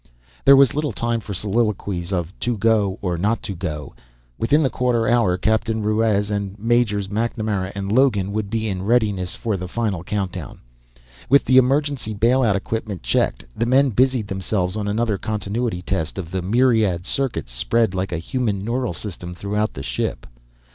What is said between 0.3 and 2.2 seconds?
There was little time for soliloquies